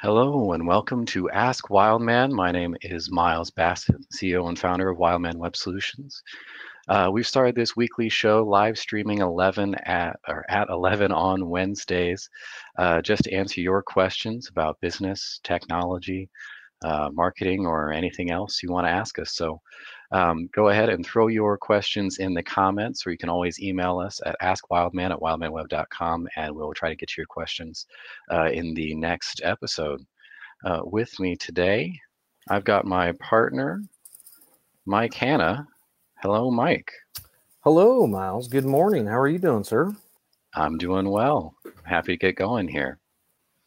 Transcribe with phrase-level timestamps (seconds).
[0.00, 2.32] Hello and welcome to Ask Wildman.
[2.32, 6.22] My name is Miles Bassett, CEO and founder of Wildman Web Solutions.
[6.86, 12.30] Uh, we've started this weekly show live streaming 11 at or at 11 on Wednesdays,
[12.78, 16.30] uh, just to answer your questions about business, technology,
[16.84, 19.32] uh, marketing, or anything else you want to ask us.
[19.34, 19.60] So
[20.10, 23.98] um, go ahead and throw your questions in the comments, or you can always email
[23.98, 27.86] us at askwildman at wildmanweb.com, and we'll try to get to your questions
[28.30, 30.04] uh, in the next episode.
[30.64, 31.98] Uh, with me today,
[32.48, 33.82] I've got my partner,
[34.86, 35.68] Mike Hanna.
[36.22, 36.90] Hello, Mike.
[37.60, 38.48] Hello, Miles.
[38.48, 39.06] Good morning.
[39.06, 39.94] How are you doing, sir?
[40.54, 41.54] I'm doing well.
[41.84, 42.98] Happy to get going here.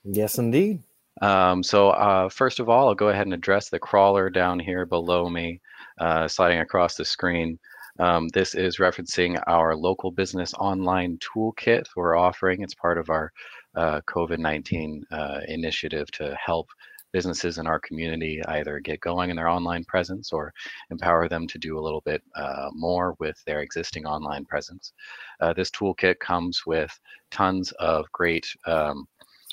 [0.04, 0.82] Yes, indeed.
[1.22, 4.86] Um, so, uh, first of all, I'll go ahead and address the crawler down here
[4.86, 5.62] below me
[6.00, 7.60] uh, sliding across the screen.
[8.00, 12.62] Um, this is referencing our local business online toolkit we're offering.
[12.62, 13.32] It's part of our
[13.76, 16.68] uh, COVID 19 uh, initiative to help
[17.14, 20.54] businesses in our community either get going in their online presence or
[20.92, 24.94] empower them to do a little bit uh, more with their existing online presence.
[25.42, 26.98] Uh, this toolkit comes with
[27.30, 29.06] tons of great um,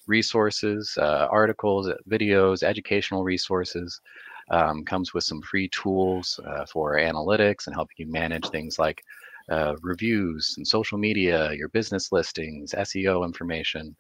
[0.08, 4.00] resources, uh, articles, videos, educational resources,
[4.50, 9.02] um, comes with some free tools uh, for analytics and helping you manage things like
[9.50, 13.94] uh, reviews and social media, your business listings, SEO information,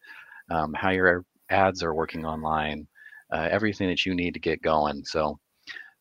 [0.50, 2.86] um, how your ads are working online,
[3.32, 5.04] uh, everything that you need to get going.
[5.04, 5.38] So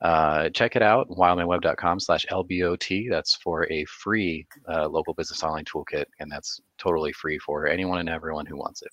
[0.02, 3.09] uh, check it out, wildmanweb.com slash LBOT.
[3.09, 7.99] That's for a free uh, local business online toolkit, and that's totally free for anyone
[7.99, 8.92] and everyone who wants it.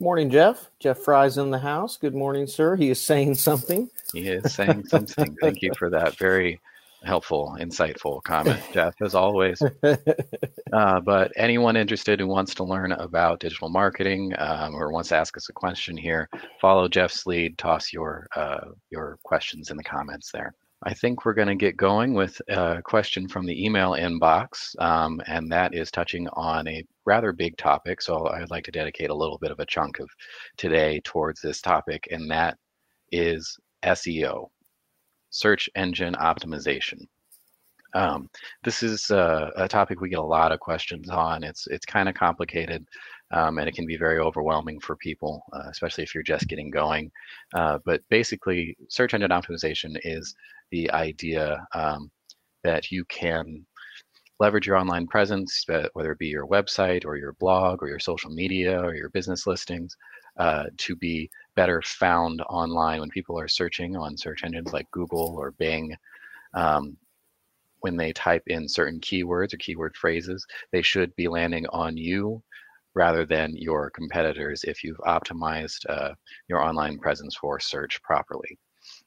[0.00, 0.70] Morning, Jeff.
[0.78, 1.96] Jeff Fry's in the house.
[1.96, 2.76] Good morning, sir.
[2.76, 3.90] He is saying something.
[4.12, 5.36] He is saying something.
[5.42, 6.60] Thank you for that very
[7.02, 9.60] helpful, insightful comment, Jeff, as always.
[10.70, 15.16] Uh, but anyone interested who wants to learn about digital marketing um, or wants to
[15.16, 16.28] ask us a question here,
[16.60, 17.56] follow Jeff's lead.
[17.56, 20.52] Toss your uh, your questions in the comments there.
[20.84, 25.20] I think we're going to get going with a question from the email inbox, um,
[25.26, 28.00] and that is touching on a rather big topic.
[28.00, 30.08] So I'd like to dedicate a little bit of a chunk of
[30.56, 32.58] today towards this topic, and that
[33.10, 34.48] is SEO,
[35.30, 37.06] search engine optimization.
[37.94, 38.28] Um,
[38.62, 41.42] this is uh, a topic we get a lot of questions on.
[41.42, 42.86] It's it's kind of complicated,
[43.32, 46.70] um, and it can be very overwhelming for people, uh, especially if you're just getting
[46.70, 47.10] going.
[47.54, 50.34] Uh, but basically, search engine optimization is
[50.70, 52.10] the idea um,
[52.64, 53.64] that you can
[54.40, 55.64] leverage your online presence,
[55.94, 59.46] whether it be your website or your blog or your social media or your business
[59.46, 59.96] listings,
[60.38, 65.36] uh, to be better found online when people are searching on search engines like Google
[65.36, 65.96] or Bing.
[66.54, 66.96] Um,
[67.80, 72.42] when they type in certain keywords or keyword phrases, they should be landing on you
[72.94, 76.12] rather than your competitors if you've optimized uh,
[76.48, 78.58] your online presence for search properly.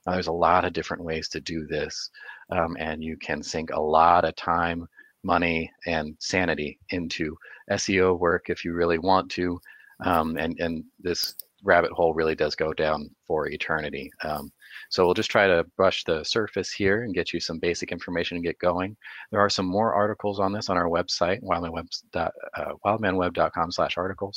[0.06, 2.10] Now, there's a lot of different ways to do this,
[2.52, 4.88] um, and you can sink a lot of time,
[5.24, 7.38] money, and sanity into
[7.72, 9.60] SEO work if you really want to.
[10.04, 14.12] Um, and and this rabbit hole really does go down for eternity.
[14.24, 14.52] Um,
[14.90, 18.38] so we'll just try to brush the surface here and get you some basic information
[18.38, 18.98] and get going.
[19.32, 24.32] There are some more articles on this on our website, wildmanweb.com uh,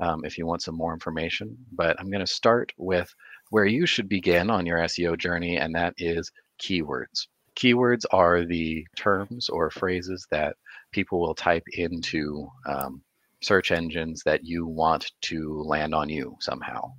[0.00, 1.56] um, if you want some more information.
[1.72, 3.12] But I'm going to start with
[3.50, 6.30] where you should begin on your SEO journey, and that is
[6.60, 7.26] keywords.
[7.56, 10.56] Keywords are the terms or phrases that
[10.92, 13.02] people will type into um,
[13.42, 16.92] search engines that you want to land on you somehow.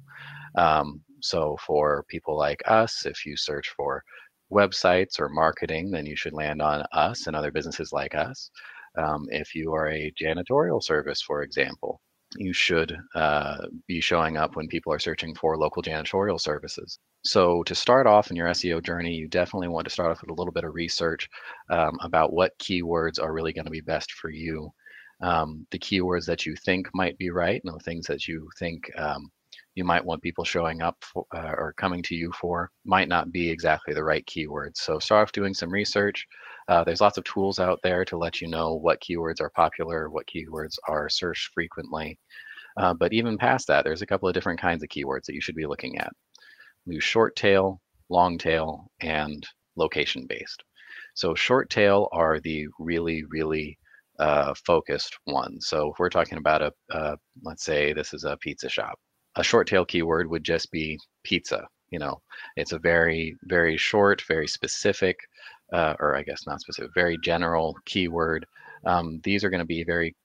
[0.56, 4.04] Um, so, for people like us, if you search for
[4.52, 8.50] websites or marketing, then you should land on us and other businesses like us.
[8.98, 12.02] Um, if you are a janitorial service, for example,
[12.40, 17.00] you should uh, be showing up when people are searching for local janitorial services.
[17.24, 20.30] So, to start off in your SEO journey, you definitely want to start off with
[20.30, 21.28] a little bit of research
[21.70, 24.70] um, about what keywords are really going to be best for you.
[25.22, 28.90] Um, the keywords that you think might be right, and the things that you think
[28.98, 29.30] um,
[29.76, 33.32] you might want people showing up for, uh, or coming to you for might not
[33.32, 34.78] be exactly the right keywords.
[34.78, 36.26] So, start off doing some research.
[36.68, 40.10] Uh, there's lots of tools out there to let you know what keywords are popular,
[40.10, 42.18] what keywords are searched frequently.
[42.78, 45.42] Uh, but even past that, there's a couple of different kinds of keywords that you
[45.42, 46.12] should be looking at.
[46.86, 50.64] We short tail, long tail, and location based.
[51.16, 53.78] So short tail are the really, really
[54.20, 55.68] uh, focused ones.
[55.68, 59.00] So if we're talking about a, uh, let's say this is a pizza shop,
[59.36, 61.68] a short tail keyword would just be pizza.
[61.90, 62.22] You know,
[62.56, 65.18] it's a very, very short, very specific,
[65.74, 68.46] uh, or I guess not specific, very general keyword.
[68.86, 70.16] Um, these are going to be very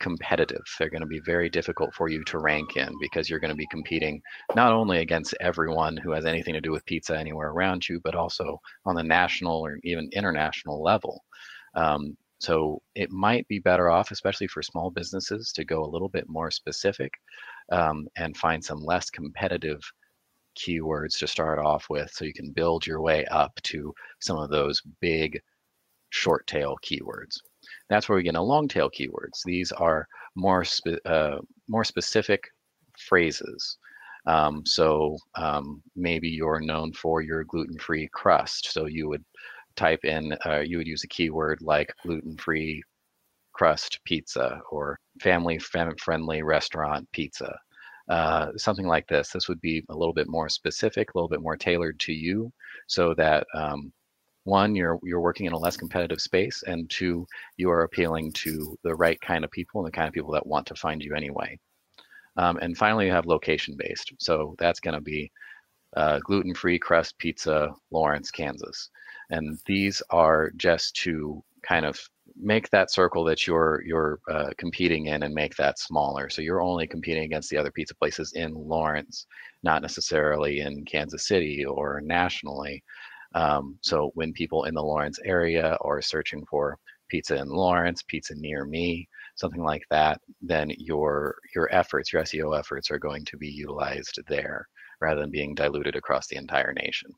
[0.00, 0.62] competitive.
[0.78, 3.56] They're going to be very difficult for you to rank in because you're going to
[3.56, 4.20] be competing
[4.54, 8.14] not only against everyone who has anything to do with pizza anywhere around you, but
[8.14, 11.24] also on the national or even international level.
[11.74, 16.08] Um, so it might be better off, especially for small businesses, to go a little
[16.08, 17.12] bit more specific
[17.72, 19.80] um, and find some less competitive
[20.58, 24.50] keywords to start off with so you can build your way up to some of
[24.50, 25.40] those big
[26.10, 27.38] short tail keywords.
[27.88, 29.42] That's where we get into long tail keywords.
[29.44, 31.38] These are more spe- uh,
[31.68, 32.42] more specific
[32.98, 33.78] phrases.
[34.26, 38.72] Um, so um, maybe you're known for your gluten-free crust.
[38.72, 39.24] So you would
[39.76, 42.82] type in, uh, you would use a keyword like gluten-free
[43.52, 47.58] crust pizza or family friendly restaurant pizza.
[48.08, 49.30] Uh, something like this.
[49.30, 52.50] This would be a little bit more specific, a little bit more tailored to you,
[52.86, 53.92] so that um,
[54.44, 57.26] one, you're you're working in a less competitive space, and two,
[57.58, 60.46] you are appealing to the right kind of people and the kind of people that
[60.46, 61.58] want to find you anyway.
[62.38, 64.12] Um, and finally, you have location based.
[64.18, 65.30] So that's going to be
[65.96, 68.90] uh, gluten free crust pizza, Lawrence, Kansas.
[69.30, 72.00] And these are just to kind of
[72.40, 76.28] make that circle that you're you're uh, competing in and make that smaller.
[76.28, 79.26] So you're only competing against the other pizza places in Lawrence,
[79.62, 82.82] not necessarily in Kansas City or nationally.
[83.34, 88.34] Um, so when people in the Lawrence area are searching for pizza in Lawrence, pizza
[88.36, 93.36] near me, something like that, then your your efforts, your SEO efforts are going to
[93.36, 94.68] be utilized there
[95.00, 97.10] rather than being diluted across the entire nation.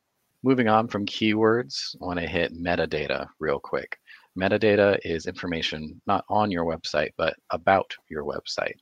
[0.43, 3.99] Moving on from keywords, I want to hit metadata real quick.
[4.39, 8.75] Metadata is information not on your website, but about your website.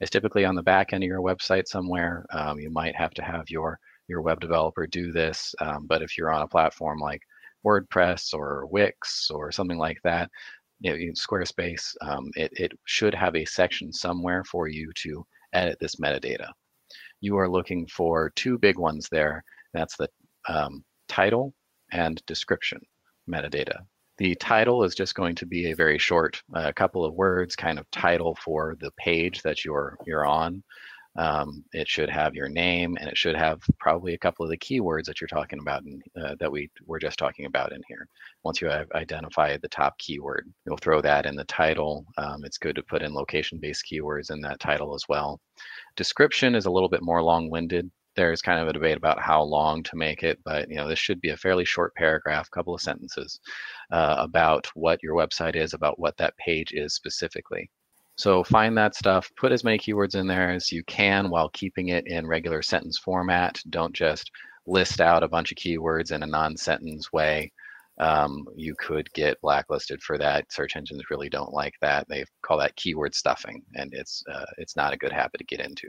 [0.00, 2.26] It's typically on the back end of your website somewhere.
[2.32, 3.78] Um, you might have to have your
[4.08, 5.54] your web developer do this.
[5.60, 7.22] Um, but if you're on a platform like
[7.64, 10.28] WordPress or Wix or something like that,
[10.80, 15.78] you know, Squarespace, um, it, it should have a section somewhere for you to edit
[15.80, 16.50] this metadata.
[17.20, 19.44] You are looking for two big ones there.
[19.72, 20.08] That's the
[20.48, 21.54] um, title
[21.92, 22.80] and description
[23.30, 23.78] metadata.
[24.18, 27.56] The title is just going to be a very short, a uh, couple of words,
[27.56, 30.62] kind of title for the page that you're you're on.
[31.16, 34.56] Um, it should have your name and it should have probably a couple of the
[34.56, 38.06] keywords that you're talking about in, uh, that we were just talking about in here.
[38.44, 42.06] Once you have identified the top keyword, you'll throw that in the title.
[42.16, 45.38] Um, it's good to put in location-based keywords in that title as well.
[45.96, 47.90] Description is a little bit more long-winded.
[48.14, 50.98] There's kind of a debate about how long to make it, but you know this
[50.98, 53.40] should be a fairly short paragraph, couple of sentences
[53.90, 57.70] uh, about what your website is, about what that page is specifically.
[58.16, 61.88] So find that stuff, put as many keywords in there as you can while keeping
[61.88, 63.60] it in regular sentence format.
[63.70, 64.30] Don't just
[64.66, 67.50] list out a bunch of keywords in a non-sentence way.
[67.98, 70.50] Um, you could get blacklisted for that.
[70.52, 72.06] Search engines really don't like that.
[72.08, 75.60] They call that keyword stuffing, and it's uh, it's not a good habit to get
[75.60, 75.88] into.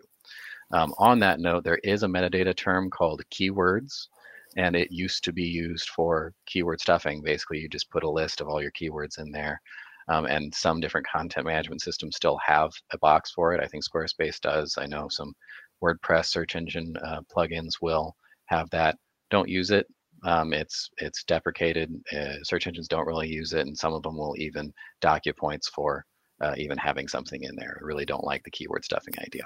[0.73, 4.07] Um, on that note, there is a metadata term called keywords,
[4.57, 7.21] and it used to be used for keyword stuffing.
[7.21, 9.61] Basically, you just put a list of all your keywords in there.
[10.09, 13.61] Um, and some different content management systems still have a box for it.
[13.63, 14.77] I think Squarespace does.
[14.77, 15.33] I know some
[15.81, 18.97] WordPress search engine uh, plugins will have that.
[19.29, 19.87] Don't use it.
[20.25, 21.93] Um, it's it's deprecated.
[22.15, 25.33] Uh, search engines don't really use it, and some of them will even dock you
[25.33, 26.05] points for
[26.41, 27.77] uh, even having something in there.
[27.81, 29.43] I really don't like the keyword stuffing idea.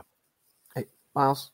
[1.15, 1.51] Miles,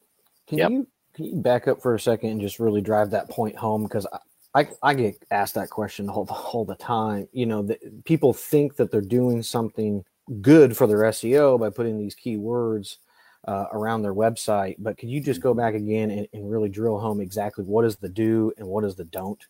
[0.47, 0.71] can yep.
[0.71, 3.83] you can you back up for a second and just really drive that point home?
[3.83, 4.07] Because
[4.55, 7.27] I, I get asked that question all the, all the time.
[7.31, 10.03] You know, the, people think that they're doing something
[10.41, 12.97] good for their SEO by putting these keywords
[13.47, 14.75] uh, around their website.
[14.79, 17.97] But could you just go back again and, and, really drill home exactly what is
[17.97, 19.43] the do and what is the don't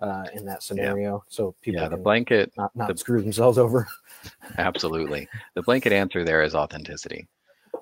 [0.00, 1.18] uh, in that scenario, yeah.
[1.28, 3.86] so people yeah, the blanket not, not the, screw themselves over.
[4.58, 7.26] absolutely, the blanket answer there is authenticity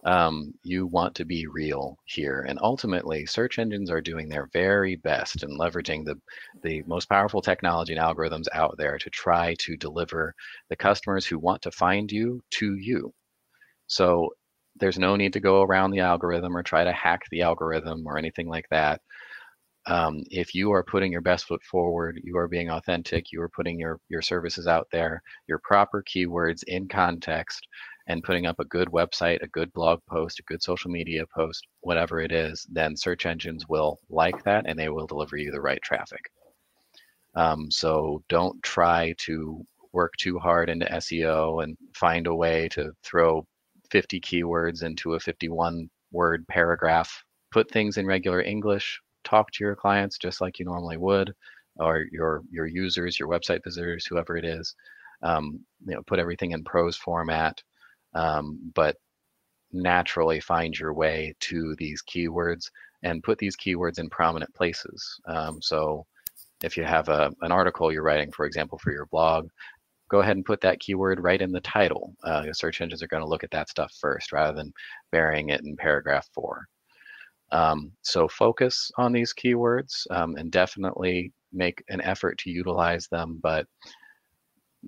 [0.04, 2.44] um, you want to be real here.
[2.48, 6.16] And ultimately, search engines are doing their very best and leveraging the,
[6.62, 10.34] the most powerful technology and algorithms out there to try to deliver
[10.68, 13.12] the customers who want to find you to you.
[13.86, 14.30] So
[14.76, 18.18] there's no need to go around the algorithm or try to hack the algorithm or
[18.18, 19.00] anything like that.
[19.86, 23.48] Um, if you are putting your best foot forward, you are being authentic, you are
[23.48, 27.66] putting your, your services out there, your proper keywords in context,
[28.08, 31.66] and putting up a good website, a good blog post, a good social media post,
[31.80, 35.60] whatever it is, then search engines will like that and they will deliver you the
[35.60, 36.20] right traffic.
[37.34, 42.92] Um, so don't try to work too hard into SEO and find a way to
[43.02, 43.46] throw
[43.90, 47.22] 50 keywords into a 51 word paragraph.
[47.50, 49.00] Put things in regular English.
[49.24, 51.32] Talk to your clients just like you normally would,
[51.76, 54.74] or your your users, your website visitors, whoever it is.
[55.22, 57.62] Um, you know, put everything in prose format,
[58.18, 58.96] um, but
[59.72, 62.70] naturally find your way to these keywords
[63.02, 65.20] and put these keywords in prominent places.
[65.26, 66.04] Um, so
[66.62, 69.48] if you have a, an article you're writing, for example, for your blog,
[70.08, 72.14] go ahead and put that keyword right in the title.
[72.24, 74.72] Uh, search engines are going to look at that stuff first rather than
[75.12, 76.66] burying it in paragraph four.
[77.52, 83.38] Um, so focus on these keywords um, and definitely make an effort to utilize them,
[83.42, 83.66] but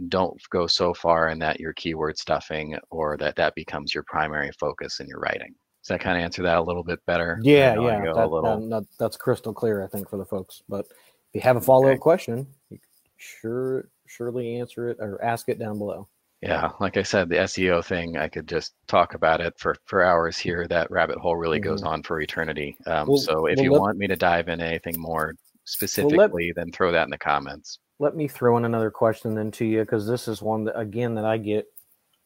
[0.08, 4.50] don't go so far in that you're keyword stuffing or that that becomes your primary
[4.58, 5.54] focus in your writing.
[5.82, 7.38] Does that kind of answer that a little bit better?
[7.42, 8.68] Yeah, yeah, that, little...
[8.68, 10.62] that, that's crystal clear, I think, for the folks.
[10.68, 11.98] But if you have a follow up okay.
[11.98, 12.78] question, you
[13.16, 16.08] sure surely answer it or ask it down below.
[16.42, 20.02] Yeah, like I said, the SEO thing, I could just talk about it for, for
[20.02, 20.66] hours here.
[20.66, 21.68] That rabbit hole really mm-hmm.
[21.68, 22.76] goes on for eternity.
[22.86, 26.16] Um, well, so if well, you let, want me to dive in anything more specifically,
[26.16, 27.78] well, let, then throw that in the comments.
[28.00, 31.14] Let me throw in another question then to you because this is one that again
[31.14, 31.66] that I get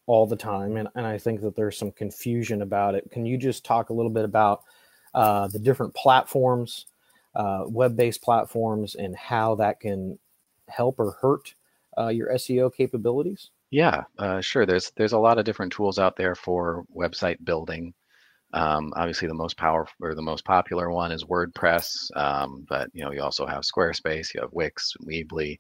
[0.07, 3.11] all the time, and, and I think that there's some confusion about it.
[3.11, 4.63] Can you just talk a little bit about
[5.15, 6.87] uh, the different platforms
[7.35, 10.19] uh, web-based platforms and how that can
[10.69, 11.55] help or hurt
[11.99, 13.51] uh, your SEO capabilities?
[13.71, 14.67] Yeah, uh, sure.
[14.67, 17.93] There's there's a lot of different tools out there for website building.
[18.55, 23.05] Um, obviously, the most powerful or the most popular one is WordPress, um, but you
[23.05, 25.59] know you also have Squarespace, you have Wix, Weebly.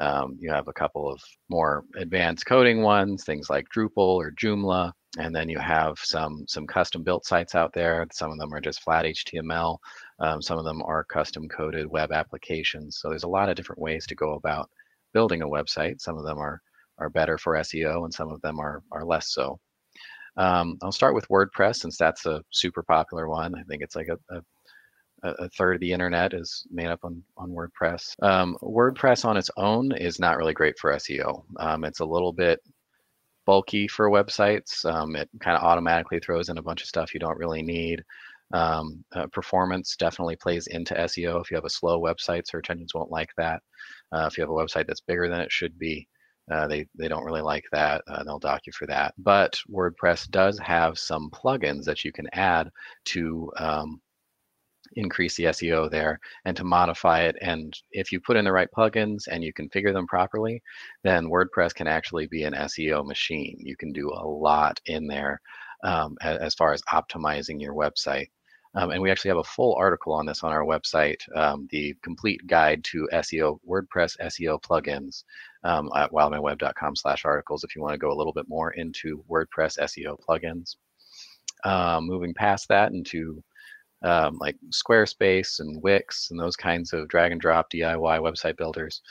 [0.00, 4.92] Um, you have a couple of more advanced coding ones, things like Drupal or Joomla,
[5.18, 8.04] and then you have some some custom built sites out there.
[8.12, 9.78] Some of them are just flat HTML.
[10.18, 12.98] Um, some of them are custom coded web applications.
[13.00, 14.68] So there's a lot of different ways to go about
[15.14, 16.00] building a website.
[16.00, 16.60] Some of them are
[16.98, 19.60] are better for SEO, and some of them are are less so.
[20.36, 23.54] Um, I'll start with WordPress since that's a super popular one.
[23.54, 24.40] I think it's like a, a
[25.24, 28.14] a third of the internet is made up on, on WordPress.
[28.22, 31.44] Um, WordPress on its own is not really great for SEO.
[31.58, 32.60] Um, it's a little bit
[33.46, 34.84] bulky for websites.
[34.84, 38.02] Um, it kind of automatically throws in a bunch of stuff you don't really need.
[38.52, 41.40] Um, uh, performance definitely plays into SEO.
[41.40, 43.62] If you have a slow website, search engines won't like that.
[44.12, 46.06] Uh, if you have a website that's bigger than it should be,
[46.50, 48.02] uh, they they don't really like that.
[48.08, 49.14] Uh, they'll dock you for that.
[49.18, 52.70] But WordPress does have some plugins that you can add
[53.06, 54.00] to um,
[54.96, 57.36] increase the SEO there and to modify it.
[57.40, 60.62] And if you put in the right plugins and you configure them properly,
[61.04, 63.56] then WordPress can actually be an SEO machine.
[63.60, 65.40] You can do a lot in there
[65.84, 68.28] um, as far as optimizing your website.
[68.74, 71.94] Um, and we actually have a full article on this on our website, um, the
[72.02, 75.24] complete guide to SEO, WordPress SEO plugins
[75.64, 79.22] um, at wildmanweb.com slash articles if you want to go a little bit more into
[79.30, 80.76] WordPress SEO plugins.
[81.64, 83.42] Um, moving past that into
[84.02, 89.02] um, like Squarespace and Wix and those kinds of drag and drop DIY website builders.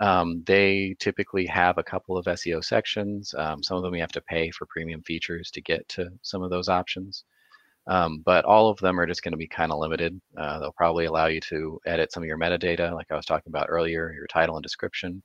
[0.00, 3.32] Um, they typically have a couple of SEO sections.
[3.38, 6.42] Um, some of them you have to pay for premium features to get to some
[6.42, 7.24] of those options.
[7.86, 10.18] Um, but all of them are just going to be kind of limited.
[10.36, 13.50] Uh, they'll probably allow you to edit some of your metadata, like I was talking
[13.50, 15.22] about earlier, your title and description.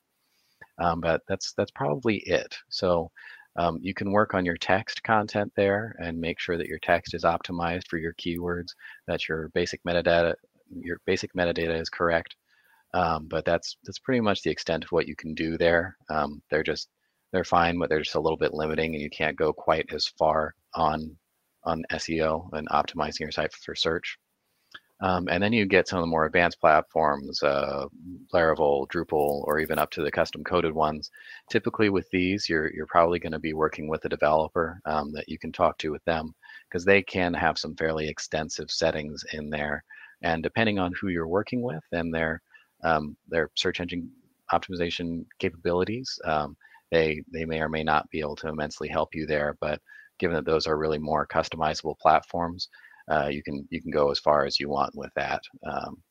[0.79, 2.55] Um, but that's that's probably it.
[2.69, 3.11] So
[3.55, 7.13] um, you can work on your text content there and make sure that your text
[7.13, 8.69] is optimized for your keywords,
[9.07, 10.35] that your basic metadata
[10.71, 12.35] your basic metadata is correct.
[12.93, 15.95] Um, but that's that's pretty much the extent of what you can do there.
[16.09, 16.89] Um, they're just
[17.31, 20.07] they're fine, but they're just a little bit limiting, and you can't go quite as
[20.07, 21.15] far on
[21.63, 24.17] on SEO and optimizing your site for search.
[25.01, 27.85] Um, and then you get some of the more advanced platforms, uh,
[28.33, 31.09] Laravel, Drupal, or even up to the custom coded ones.
[31.49, 35.29] Typically, with these, you're you're probably going to be working with a developer um, that
[35.29, 36.33] you can talk to with them
[36.67, 39.83] because they can have some fairly extensive settings in there.
[40.21, 42.41] And depending on who you're working with and their
[42.83, 44.11] um, their search engine
[44.51, 46.57] optimization capabilities, um,
[46.91, 49.55] they they may or may not be able to immensely help you there.
[49.61, 49.79] But
[50.19, 52.69] given that those are really more customizable platforms,
[53.11, 55.41] uh, you can you can go as far as you want with that.
[55.69, 56.01] Um,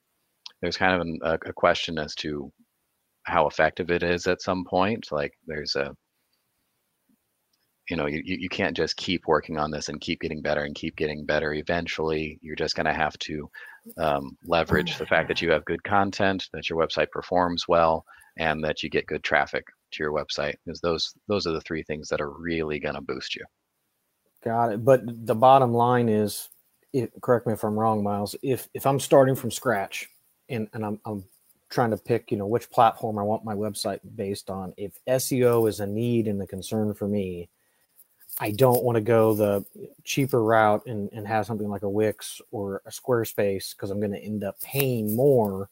[0.61, 2.51] there's kind of an, a, a, question as to
[3.25, 5.07] how effective it is at some point.
[5.13, 5.95] Like there's a
[7.89, 10.75] you know you, you can't just keep working on this and keep getting better and
[10.75, 13.49] keep getting better eventually you're just going to have to
[13.97, 18.05] um, leverage the fact that you have good content that your website performs well
[18.39, 21.83] and that you get good traffic to your website because those those are the three
[21.83, 23.45] things that are really going to boost you
[24.45, 24.85] Got it.
[24.85, 26.49] But the bottom line is,
[26.93, 28.37] if, correct me if I'm wrong, Miles.
[28.43, 30.09] If if I'm starting from scratch
[30.49, 31.25] and and I'm I'm
[31.71, 34.73] trying to pick, you know, which platform I want my website based on.
[34.77, 37.49] If SEO is a need and a concern for me,
[38.41, 39.65] I don't want to go the
[40.05, 44.13] cheaper route and, and have something like a Wix or a Squarespace because I'm going
[44.13, 45.69] to end up paying more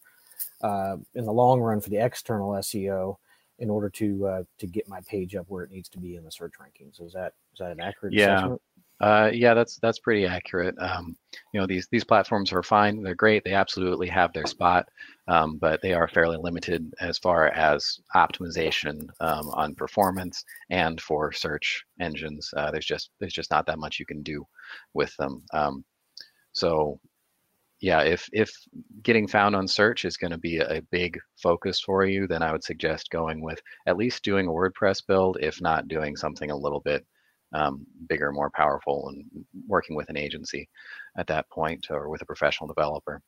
[0.63, 3.17] uh, in the long run for the external SEO
[3.59, 6.25] in order to uh, to get my page up where it needs to be in
[6.25, 7.01] the search rankings.
[7.01, 8.37] Is that is that an accurate yeah.
[8.37, 8.63] assessment?
[8.99, 10.75] Uh, yeah, that's that's pretty accurate.
[10.79, 11.17] Um,
[11.53, 13.03] you know, these these platforms are fine.
[13.03, 13.45] They're great.
[13.45, 14.87] They absolutely have their spot,
[15.29, 21.31] um, but they are fairly limited as far as optimization um, on performance and for
[21.31, 22.51] search engines.
[22.57, 24.47] Uh, there's just there's just not that much you can do
[24.95, 25.43] with them.
[25.53, 25.85] Um,
[26.53, 26.99] so,
[27.81, 28.51] yeah, if if
[29.03, 32.53] getting found on search is going to be a big focus for you, then I
[32.53, 36.57] would suggest going with at least doing a WordPress build, if not doing something a
[36.57, 37.07] little bit
[37.55, 40.69] um, bigger, more powerful, and working with an agency
[41.19, 43.21] at that point or with a professional developer.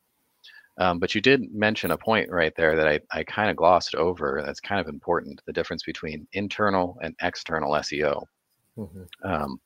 [0.79, 3.97] Um, but you did mention a point right there that I, I kind of glossed
[3.97, 4.43] over.
[4.45, 8.23] That's kind of important the difference between internal and external SEO.
[8.79, 9.03] Mm-hmm.
[9.25, 9.61] Um,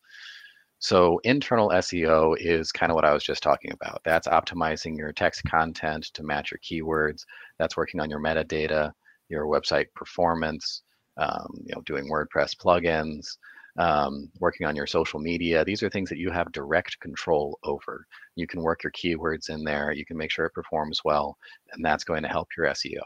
[0.82, 4.02] so, internal SEO is kind of what I was just talking about.
[4.04, 7.24] That's optimizing your text content to match your keywords,
[7.58, 8.92] that's working on your metadata,
[9.28, 10.82] your website performance,
[11.16, 13.36] um, you know, doing WordPress plugins
[13.78, 15.64] um, working on your social media.
[15.64, 18.06] These are things that you have direct control over.
[18.36, 19.92] You can work your keywords in there.
[19.92, 21.36] You can make sure it performs well,
[21.72, 23.00] and that's going to help your SEO.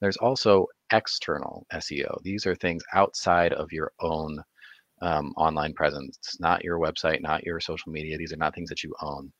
[0.00, 2.20] There's also external SEO.
[2.22, 4.42] These are things outside of your own
[5.02, 8.16] um, online presence, not your website, not your social media.
[8.16, 9.32] These are not things that you own.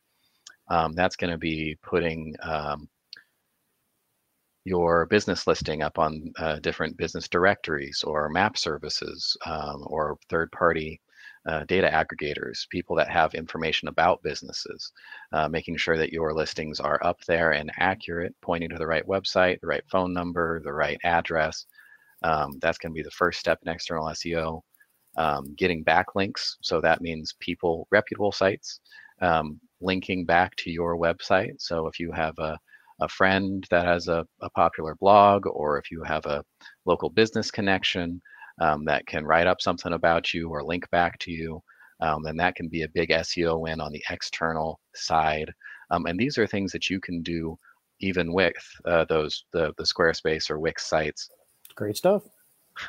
[0.68, 2.88] Um, that's going to be putting um,
[4.64, 10.50] your business listing up on uh, different business directories or map services um, or third
[10.52, 11.00] party
[11.46, 14.92] uh, data aggregators, people that have information about businesses,
[15.32, 19.06] uh, making sure that your listings are up there and accurate, pointing to the right
[19.06, 21.66] website, the right phone number, the right address.
[22.22, 24.60] Um, that's going to be the first step in external SEO.
[25.16, 28.80] Um, getting backlinks, so that means people, reputable sites,
[29.20, 31.54] um, linking back to your website.
[31.58, 32.58] So if you have a
[33.00, 36.44] a friend that has a, a popular blog, or if you have a
[36.86, 38.22] local business connection
[38.60, 41.60] um, that can write up something about you or link back to you,
[42.00, 45.52] um, then that can be a big SEO win on the external side.
[45.90, 47.58] Um, and these are things that you can do
[48.00, 51.28] even with uh, those the the Squarespace or Wix sites.
[51.74, 52.22] Great stuff.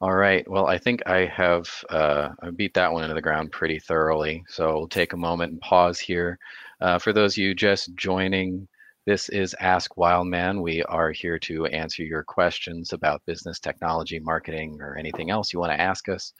[0.00, 0.48] All right.
[0.48, 4.44] Well, I think I have uh, I beat that one into the ground pretty thoroughly.
[4.48, 6.38] So we'll take a moment and pause here.
[6.80, 8.68] Uh, for those of you just joining
[9.06, 10.60] this is Ask Wildman.
[10.60, 15.60] We are here to answer your questions about business, technology, marketing, or anything else you
[15.60, 16.32] want to ask us.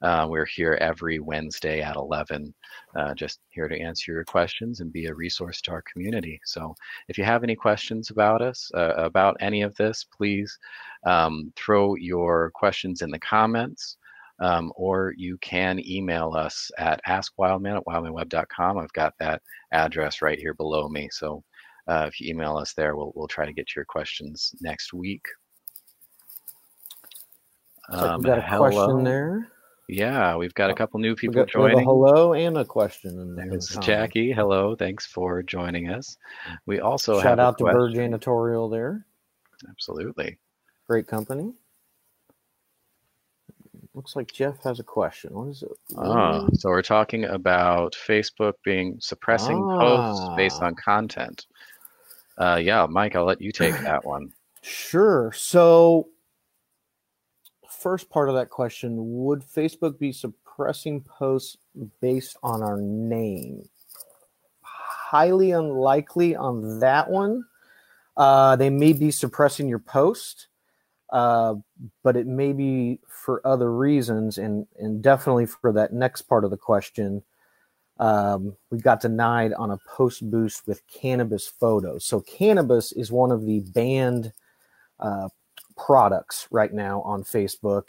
[0.00, 2.54] Uh, we're here every Wednesday at 11,
[2.96, 6.40] uh, just here to answer your questions and be a resource to our community.
[6.46, 6.74] So
[7.08, 10.58] if you have any questions about us, uh, about any of this, please
[11.04, 13.98] um, throw your questions in the comments.
[14.38, 18.76] Um, or you can email us at askwildman at wildmanweb.com.
[18.76, 19.40] I've got that
[19.72, 21.08] address right here below me.
[21.10, 21.42] So
[21.88, 24.92] uh, if you email us there, we'll we'll try to get to your questions next
[24.92, 25.24] week.
[27.88, 28.70] Um, got a hello.
[28.70, 29.48] question there.
[29.88, 31.84] Yeah, we've got a couple new people got, joining.
[31.84, 33.20] hello and a question.
[33.20, 34.32] In There's Jackie.
[34.32, 36.16] Hello, thanks for joining us.
[36.66, 37.78] We also shout out to question.
[37.78, 39.06] Bird Janitorial there.
[39.68, 40.38] Absolutely,
[40.88, 41.52] great company.
[43.94, 45.32] Looks like Jeff has a question.
[45.32, 45.70] What is it?
[45.96, 49.78] Ah, so we're talking about Facebook being suppressing ah.
[49.78, 51.46] posts based on content.
[52.38, 54.32] Uh, yeah, Mike, I'll let you take that one.
[54.62, 55.32] Sure.
[55.34, 56.08] So,
[57.68, 61.56] first part of that question would Facebook be suppressing posts
[62.00, 63.68] based on our name?
[64.62, 67.44] Highly unlikely on that one.
[68.16, 70.48] Uh, they may be suppressing your post,
[71.10, 71.54] uh,
[72.02, 76.50] but it may be for other reasons, and and definitely for that next part of
[76.50, 77.22] the question
[77.98, 82.04] um, we got denied on a post boost with cannabis photos.
[82.04, 84.32] So cannabis is one of the banned
[85.00, 85.28] uh,
[85.76, 87.84] products right now on Facebook.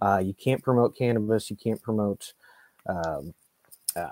[0.00, 1.50] Uh, you can't promote cannabis.
[1.50, 2.32] You can't promote
[2.86, 3.34] um,
[3.96, 4.08] uh,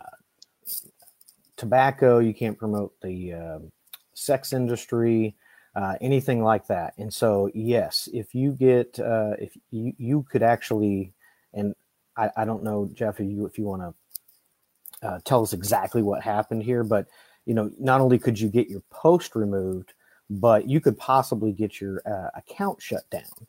[1.56, 2.18] tobacco.
[2.18, 3.72] You can't promote the um,
[4.14, 5.37] sex industry.
[5.76, 6.94] Uh, anything like that.
[6.96, 11.12] And so, yes, if you get, uh, if you, you could actually,
[11.52, 11.74] and
[12.16, 13.92] I, I don't know, Jeff, if you, if you want to
[15.02, 17.06] uh, tell us exactly what happened here, but
[17.44, 19.94] you know, not only could you get your post removed,
[20.28, 23.46] but you could possibly get your uh, account shut down.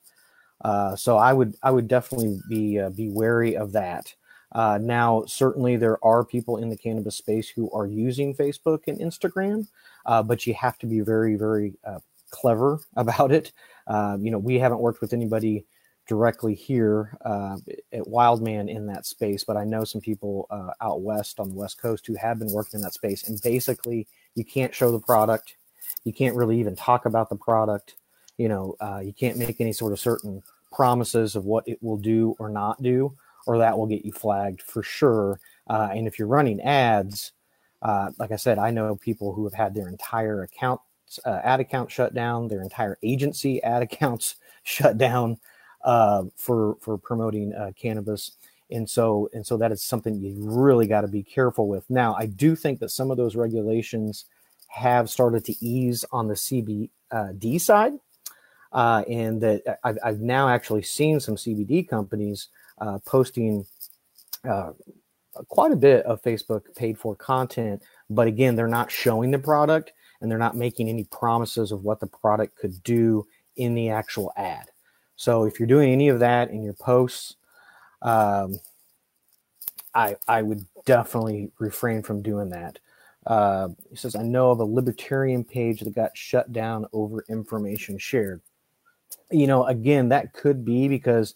[0.63, 4.13] Uh, so I would I would definitely be uh, be wary of that.
[4.53, 8.99] Uh, now, certainly, there are people in the cannabis space who are using Facebook and
[8.99, 9.67] Instagram,
[10.05, 11.73] uh, but you have to be very, very
[12.29, 13.51] clever about it.
[13.89, 15.65] You know, we haven't worked with anybody
[16.07, 17.57] directly here uh,
[17.91, 21.55] at Wildman in that space, but I know some people uh, out west on the
[21.55, 23.27] West Coast who have been working in that space.
[23.27, 25.55] And basically, you can't show the product,
[26.03, 27.95] you can't really even talk about the product.
[28.37, 32.35] You know, you can't make any sort of certain promises of what it will do
[32.37, 33.15] or not do
[33.47, 35.39] or that will get you flagged for sure.
[35.67, 37.31] Uh, and if you're running ads,
[37.81, 40.81] uh, like I said, I know people who have had their entire account
[41.25, 45.39] uh, ad account shut down, their entire agency ad accounts shut down
[45.83, 48.31] uh, for for promoting uh, cannabis.
[48.69, 51.89] And so and so that is something you really got to be careful with.
[51.89, 54.25] Now, I do think that some of those regulations
[54.67, 57.93] have started to ease on the CBD side.
[58.73, 63.65] Uh, and that I've, I've, now actually seen some CBD companies uh, posting
[64.43, 64.73] uh,
[65.47, 69.93] quite a bit of Facebook paid for content, but again, they're not showing the product
[70.21, 74.31] and they're not making any promises of what the product could do in the actual
[74.35, 74.67] ad.
[75.17, 77.35] So if you're doing any of that in your posts,
[78.01, 78.59] um,
[79.93, 82.79] I I would definitely refrain from doing that.
[83.25, 87.97] Uh, he says, I know of a libertarian page that got shut down over information
[87.97, 88.41] shared.
[89.31, 91.35] You know, again, that could be because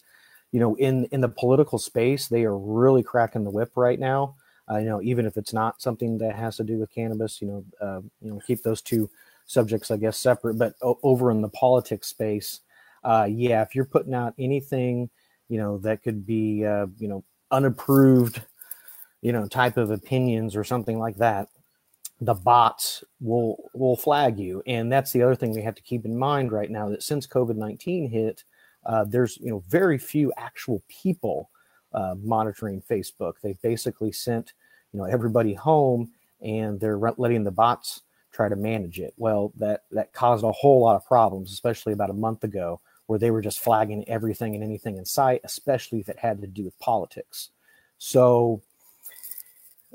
[0.52, 4.36] you know, in in the political space, they are really cracking the whip right now.
[4.70, 7.48] Uh, you know, even if it's not something that has to do with cannabis, you
[7.48, 9.10] know, uh, you know, keep those two
[9.46, 10.58] subjects, I guess, separate.
[10.58, 12.60] But o- over in the politics space,
[13.04, 15.10] uh, yeah, if you're putting out anything,
[15.48, 18.42] you know, that could be, uh, you know, unapproved,
[19.20, 21.48] you know, type of opinions or something like that,
[22.20, 24.62] the bots will will flag you.
[24.66, 27.26] And that's the other thing we have to keep in mind right now that since
[27.26, 28.44] COVID nineteen hit
[28.84, 31.50] uh, there's you know very few actual people
[31.92, 33.34] uh, monitoring Facebook.
[33.42, 34.54] They basically sent
[34.92, 36.10] you know everybody home,
[36.40, 39.14] and they're letting the bots try to manage it.
[39.16, 42.80] Well, that that caused a whole lot of problems, especially about a month ago,
[43.12, 46.46] where they were just flagging everything and anything in sight, especially if it had to
[46.46, 47.50] do with politics.
[47.98, 48.62] So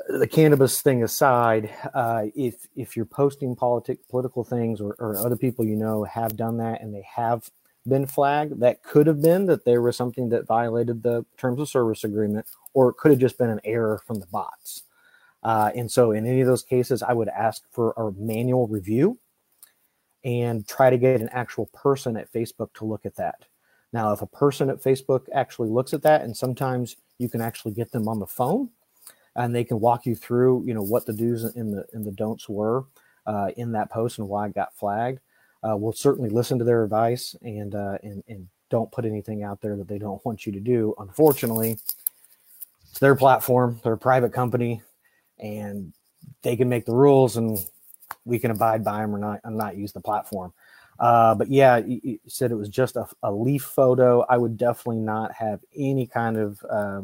[0.08, 5.36] the cannabis thing aside, uh, if if you're posting politic political things or, or other
[5.36, 7.50] people you know have done that and they have
[7.88, 8.60] been flagged.
[8.60, 12.46] That could have been that there was something that violated the terms of service agreement,
[12.74, 14.84] or it could have just been an error from the bots.
[15.44, 19.18] Uh, and so, in any of those cases, I would ask for a manual review
[20.28, 23.46] and try to get an actual person at Facebook to look at that.
[23.92, 27.72] Now, if a person at Facebook actually looks at that, and sometimes you can actually
[27.72, 28.70] get them on the phone,
[29.36, 32.12] and they can walk you through, you know, what the do's and the and the
[32.12, 32.86] don'ts were
[33.26, 35.20] uh, in that post and why it got flagged
[35.64, 39.62] uh, we'll certainly listen to their advice and, uh, and and don't put anything out
[39.62, 40.94] there that they don't want you to do.
[41.00, 41.78] Unfortunately,
[42.84, 44.82] it's their platform, they're private company,
[45.40, 45.94] and
[46.42, 47.58] they can make the rules, and
[48.28, 50.54] we can abide by them or not, and not use the platform.
[51.00, 54.26] Uh, but yeah, you, said it was just a, a, leaf photo.
[54.28, 57.02] I would definitely not have any kind of uh,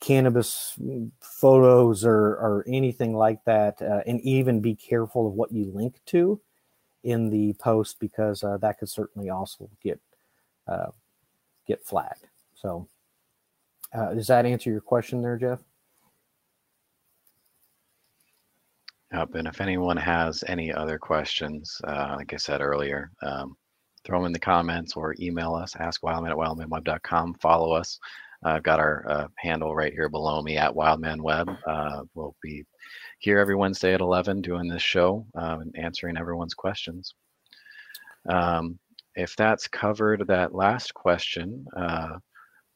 [0.00, 0.78] cannabis
[1.20, 6.00] photos or, or anything like that, uh, and even be careful of what you link
[6.06, 6.40] to
[7.04, 10.00] in the post because uh, that could certainly also get
[10.66, 10.90] uh,
[11.66, 12.26] get flagged.
[12.54, 12.88] So,
[13.92, 15.60] uh, does that answer your question there, Jeff?
[19.12, 19.34] Yep.
[19.34, 23.56] And if anyone has any other questions, uh, like I said earlier, um,
[24.04, 27.34] throw them in the comments or email us, askwildman at wildmanweb.com.
[27.34, 27.98] Follow us.
[28.42, 31.58] I've got our uh, handle right here below me at wildmanweb.
[31.66, 32.64] Uh, we'll be
[33.18, 37.14] here every Wednesday at 11 doing this show um, and answering everyone's questions.
[38.28, 38.78] Um,
[39.16, 42.16] if that's covered that last question, uh,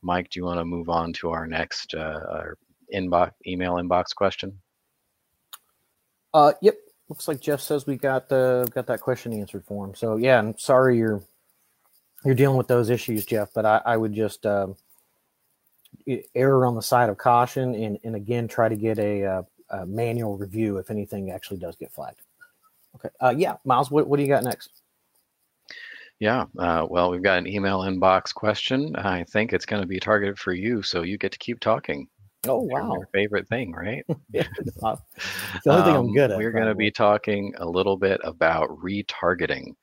[0.02, 2.20] Mike, do you want to move on to our next uh,
[2.92, 4.60] inbox email inbox question?
[6.34, 6.76] Uh, yep.
[7.08, 9.94] Looks like Jeff says we got the got that question answered for him.
[9.94, 11.22] So yeah, I'm sorry you're
[12.24, 13.50] you're dealing with those issues, Jeff.
[13.54, 14.74] But I, I would just um,
[16.34, 19.86] err on the side of caution and, and again try to get a, uh, a
[19.86, 22.20] manual review if anything actually does get flagged.
[22.96, 23.10] Okay.
[23.20, 24.70] Uh, yeah, Miles, what, what do you got next?
[26.20, 28.94] Yeah, uh, well, we've got an email inbox question.
[28.96, 32.08] I think it's going to be targeted for you, so you get to keep talking.
[32.46, 32.94] Oh wow!
[32.94, 34.04] Your favorite thing, right?
[34.32, 34.98] yeah, it's the
[35.66, 36.38] only um, thing I'm good at.
[36.38, 39.74] We're going to be talking a little bit about retargeting.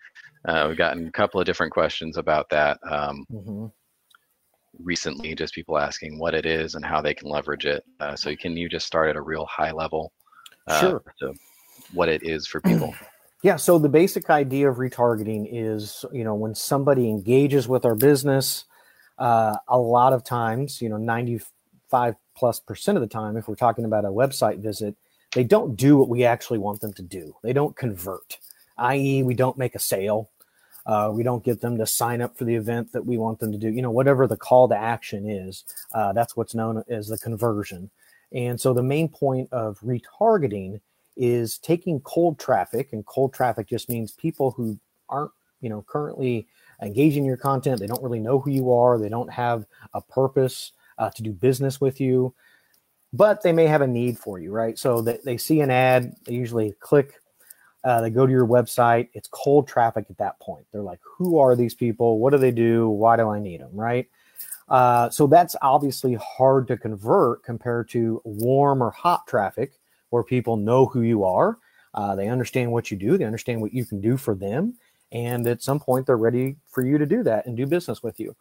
[0.46, 3.66] Uh, we've gotten a couple of different questions about that um, mm-hmm.
[4.80, 5.36] recently.
[5.36, 7.84] Just people asking what it is and how they can leverage it.
[8.00, 10.12] Uh, so, can you just start at a real high level?
[10.68, 11.04] Uh, sure.
[11.94, 12.94] What it is for people.
[13.44, 17.96] Yeah, so the basic idea of retargeting is, you know, when somebody engages with our
[17.96, 18.66] business,
[19.18, 23.56] uh, a lot of times, you know, 95 plus percent of the time, if we're
[23.56, 24.96] talking about a website visit,
[25.34, 27.36] they don't do what we actually want them to do.
[27.44, 28.38] They don't convert,
[28.78, 30.30] i.e., we don't make a sale.
[30.86, 33.52] Uh, we don't get them to sign up for the event that we want them
[33.52, 33.70] to do.
[33.70, 35.64] You know, whatever the call to action is,
[35.94, 37.92] uh, that's what's known as the conversion.
[38.34, 40.82] And so the main point of retargeting
[41.16, 46.48] is taking cold traffic, and cold traffic just means people who aren't, you know, currently
[46.82, 47.80] engaging your content.
[47.80, 48.98] They don't really know who you are.
[48.98, 52.34] They don't have a purpose uh, to do business with you,
[53.14, 54.78] but they may have a need for you, right?
[54.78, 57.16] So they, they see an ad, they usually click,
[57.84, 59.10] uh, they go to your website.
[59.14, 60.66] It's cold traffic at that point.
[60.72, 62.20] They're like, who are these people?
[62.20, 62.90] What do they do?
[62.90, 64.08] Why do I need them, right?
[64.70, 69.74] Uh, so that's obviously hard to convert compared to warm or hot traffic
[70.12, 71.58] where people know who you are.
[71.94, 73.18] Uh, they understand what you do.
[73.18, 74.76] They understand what you can do for them.
[75.12, 78.18] And at some point, they're ready for you to do that and do business with
[78.20, 78.34] you.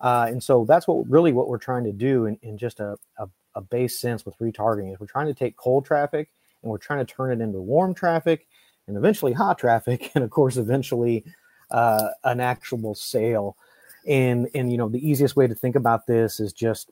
[0.00, 2.96] Uh, and so that's what really what we're trying to do in, in just a,
[3.18, 6.30] a, a base sense with retargeting is we're trying to take cold traffic
[6.62, 8.46] and we're trying to turn it into warm traffic
[8.86, 11.24] and eventually hot traffic and of course eventually
[11.70, 13.56] uh, an actual sale.
[14.06, 16.90] And and you know the easiest way to think about this is just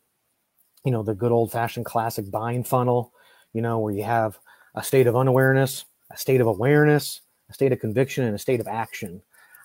[0.85, 3.13] you know the good old fashioned classic buying funnel
[3.55, 4.39] you know where you have
[4.75, 8.61] a state of unawareness a state of awareness a state of conviction and a state
[8.61, 9.23] of action.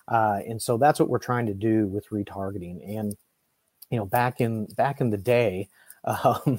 [0.08, 2.98] Uh, and so that's what we're trying to do with retargeting.
[2.98, 3.16] And
[3.92, 5.68] you know back in back in the day
[6.04, 6.58] um,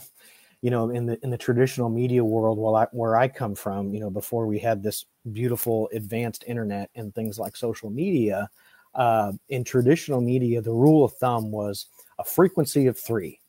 [0.61, 3.93] you know in the in the traditional media world where I, where I come from
[3.93, 8.49] you know before we had this beautiful advanced internet and things like social media
[8.95, 11.87] uh, in traditional media, the rule of thumb was
[12.19, 13.39] a frequency of three.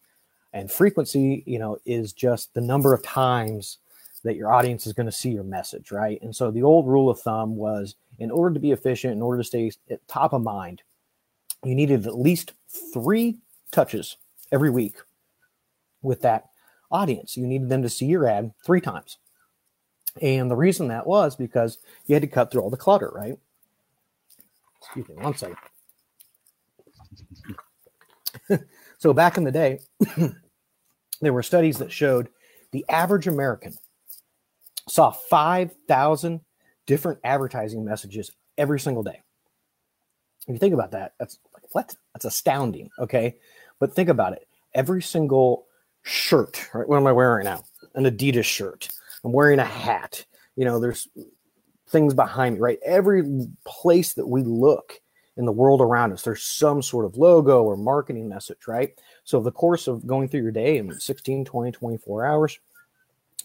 [0.53, 3.79] And frequency, you know, is just the number of times
[4.23, 6.19] that your audience is going to see your message, right?
[6.23, 9.43] And so the old rule of thumb was in order to be efficient, in order
[9.43, 10.83] to stay at top of mind,
[11.65, 12.53] you needed at least
[12.93, 13.37] three
[13.75, 14.17] touches
[14.53, 14.95] every week
[16.03, 16.51] with that
[16.91, 17.37] audience.
[17.37, 19.19] You needed them to see your ad three times.
[20.23, 23.37] And the reason that was because you had to cut through all the clutter, right?
[24.81, 25.57] Excuse me one second.
[28.99, 29.81] so back in the day,
[31.21, 32.29] there were studies that showed
[32.71, 33.75] the average American
[34.89, 36.41] saw 5,000
[36.87, 39.21] different advertising messages every single day.
[40.47, 41.39] If you think about that, that's
[41.73, 41.95] what?
[42.13, 42.91] That's astounding.
[42.99, 43.37] Okay.
[43.85, 44.49] But think about it.
[44.73, 45.67] Every single
[46.01, 46.89] shirt, right?
[46.89, 47.65] What am I wearing now?
[47.95, 48.89] An Adidas shirt.
[49.23, 50.25] I'm wearing a hat.
[50.57, 51.07] You know, there's
[51.89, 52.79] things behind me, right?
[52.83, 55.03] Every place that we look
[55.37, 58.99] in the world around us, there's some sort of logo or marketing message, right?
[59.25, 62.59] So, the course of going through your day in 16, 20, 24 hours,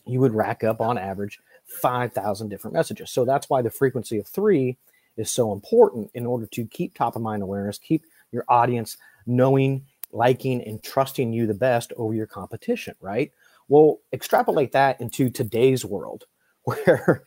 [0.07, 3.11] you would rack up on average 5,000 different messages.
[3.11, 4.77] So, that's why the frequency of three
[5.17, 9.85] is so important in order to keep top of mind awareness, keep your audience knowing,
[10.11, 13.31] liking, and trusting you the best over your competition, right?
[13.67, 16.25] Well, extrapolate that into today's world
[16.63, 17.23] where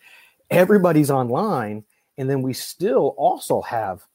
[0.50, 1.84] everybody's online
[2.18, 4.06] and then we still also have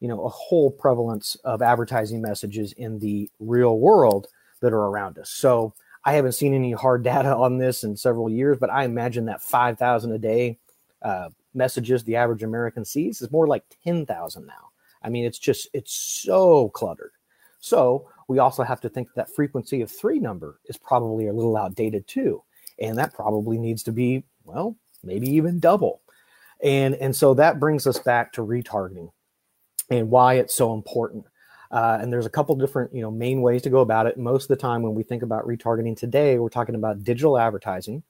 [0.00, 4.26] you know a whole prevalence of advertising messages in the real world
[4.60, 5.30] that are around us.
[5.30, 9.24] So i haven't seen any hard data on this in several years but i imagine
[9.24, 10.58] that 5000 a day
[11.02, 14.70] uh, messages the average american sees is more like 10000 now.
[15.02, 17.12] I mean it's just it's so cluttered.
[17.58, 21.56] So we also have to think that frequency of three number is probably a little
[21.56, 22.42] outdated too
[22.78, 26.02] and that probably needs to be well maybe even double.
[26.62, 29.10] And, and so that brings us back to retargeting
[29.90, 31.24] and why it's so important.
[31.70, 34.18] Uh, and there's a couple different, you know, main ways to go about it.
[34.18, 38.04] Most of the time, when we think about retargeting today, we're talking about digital advertising,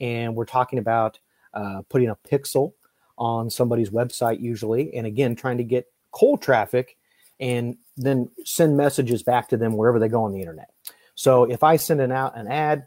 [0.00, 1.18] and we're talking about
[1.52, 2.72] uh, putting a pixel
[3.18, 6.96] on somebody's website, usually, and again, trying to get cold traffic,
[7.40, 10.70] and then send messages back to them wherever they go on the internet.
[11.14, 12.86] So if I send an out an ad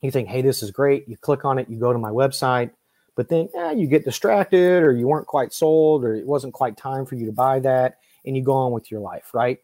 [0.00, 1.08] you think, hey, this is great.
[1.08, 2.70] You click on it, you go to my website,
[3.16, 6.76] but then eh, you get distracted or you weren't quite sold or it wasn't quite
[6.76, 9.58] time for you to buy that and you go on with your life, right?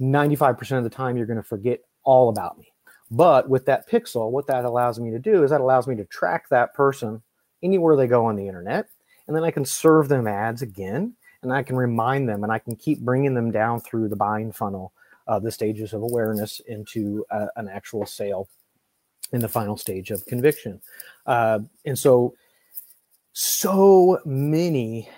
[0.00, 2.72] 95% of the time, you're going to forget all about me.
[3.10, 6.04] But with that pixel, what that allows me to do is that allows me to
[6.04, 7.22] track that person
[7.62, 8.86] anywhere they go on the internet.
[9.26, 12.58] And then I can serve them ads again and I can remind them and I
[12.58, 14.92] can keep bringing them down through the buying funnel,
[15.26, 18.48] uh, the stages of awareness into uh, an actual sale
[19.32, 20.80] in the final stage of conviction.
[21.26, 22.34] Uh, and so,
[23.32, 25.08] so many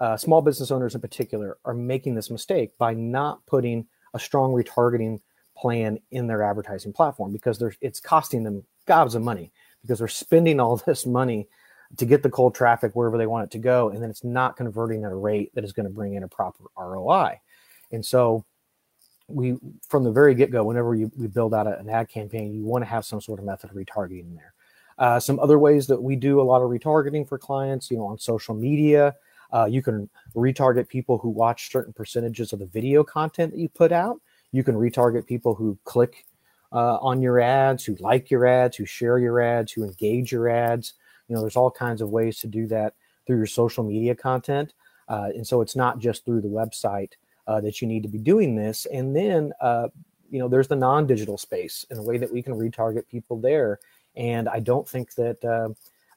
[0.00, 4.52] uh, small business owners in particular are making this mistake by not putting a strong
[4.52, 5.20] retargeting
[5.56, 9.50] plan in their advertising platform because it's costing them gobs of money
[9.82, 11.48] because they're spending all this money
[11.96, 14.56] to get the cold traffic wherever they want it to go and then it's not
[14.56, 17.40] converting at a rate that is going to bring in a proper ROI.
[17.92, 18.44] And so
[19.28, 19.56] we
[19.88, 22.82] from the very get go, whenever you, we build out an ad campaign, you want
[22.82, 24.54] to have some sort of method of retargeting in there.
[24.98, 28.06] Uh, some other ways that we do a lot of retargeting for clients, you know,
[28.06, 29.14] on social media,
[29.52, 33.68] uh, you can retarget people who watch certain percentages of the video content that you
[33.68, 34.20] put out.
[34.52, 36.24] You can retarget people who click
[36.72, 40.48] uh, on your ads, who like your ads, who share your ads, who engage your
[40.48, 40.94] ads.
[41.28, 42.94] You know, there's all kinds of ways to do that
[43.26, 44.74] through your social media content.
[45.08, 47.12] Uh, and so it's not just through the website
[47.46, 48.86] uh, that you need to be doing this.
[48.86, 49.88] And then, uh,
[50.30, 53.40] you know, there's the non digital space and the way that we can retarget people
[53.40, 53.78] there.
[54.16, 55.68] And I don't think that uh,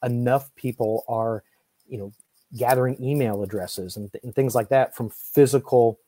[0.05, 1.43] enough people are,
[1.87, 2.13] you know,
[2.57, 5.99] gathering email addresses and, th- and things like that from physical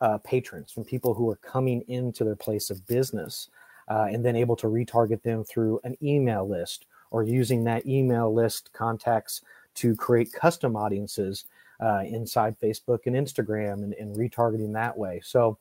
[0.00, 3.48] uh, patrons, from people who are coming into their place of business,
[3.88, 8.32] uh, and then able to retarget them through an email list or using that email
[8.32, 9.42] list contacts
[9.74, 11.44] to create custom audiences
[11.80, 15.20] uh, inside Facebook and Instagram and, and, retargeting that way.
[15.22, 15.58] So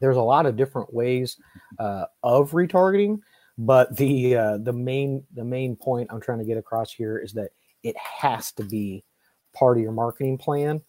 [0.00, 1.36] there's a lot of different ways
[1.78, 3.20] uh, of retargeting,
[3.58, 7.32] but the uh, the main the main point I'm trying to get across here is
[7.34, 7.50] that
[7.82, 9.04] it has to be
[9.52, 10.80] part of your marketing plan,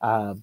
[0.00, 0.34] uh,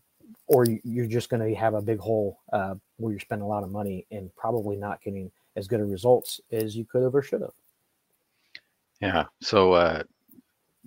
[0.47, 3.63] or you're just going to have a big hole uh, where you're spending a lot
[3.63, 7.21] of money and probably not getting as good of results as you could have or
[7.21, 7.53] should have.
[9.01, 9.25] Yeah.
[9.41, 10.03] So uh,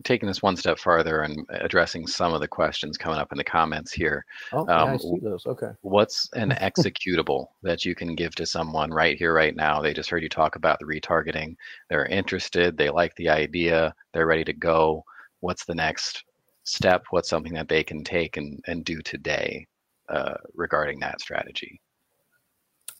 [0.02, 3.44] taking this one step farther and addressing some of the questions coming up in the
[3.44, 4.24] comments here.
[4.52, 5.46] Oh, um, yeah, I see those.
[5.46, 5.70] Okay.
[5.82, 9.80] What's an executable that you can give to someone right here, right now?
[9.80, 11.54] They just heard you talk about the retargeting.
[11.88, 12.76] They're interested.
[12.76, 13.94] They like the idea.
[14.12, 15.04] They're ready to go.
[15.40, 16.24] What's the next
[16.64, 17.04] step?
[17.10, 19.66] What's something that they can take and, and do today
[20.08, 21.80] uh, regarding that strategy?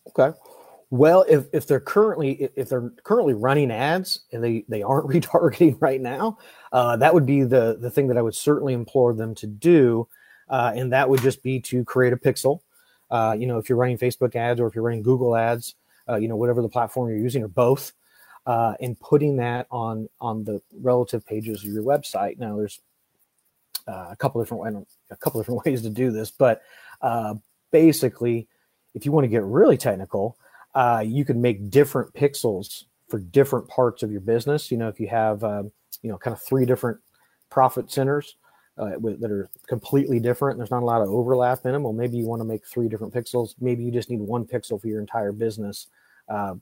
[0.08, 0.36] Okay.
[0.94, 5.76] Well, if, if they're currently if they're currently running ads and they they aren't retargeting
[5.80, 6.38] right now,
[6.70, 10.06] uh, that would be the the thing that I would certainly implore them to do,
[10.48, 12.60] uh, and that would just be to create a pixel.
[13.10, 15.74] Uh, you know, if you're running Facebook ads or if you're running Google ads,
[16.08, 17.92] uh, you know whatever the platform you're using or both,
[18.46, 22.38] uh, and putting that on on the relative pages of your website.
[22.38, 22.78] Now, there's
[23.88, 26.62] uh, a couple different a couple different ways to do this, but
[27.72, 28.46] basically,
[28.94, 30.36] if you want to get really technical
[30.74, 34.70] uh, you can make different pixels for different parts of your business.
[34.70, 35.70] You know, if you have, um,
[36.02, 36.98] you know, kind of three different
[37.50, 38.36] profit centers
[38.78, 41.84] uh, that are completely different, there's not a lot of overlap in them.
[41.84, 43.54] Well, maybe you want to make three different pixels.
[43.60, 45.86] Maybe you just need one pixel for your entire business.
[46.28, 46.54] Uh,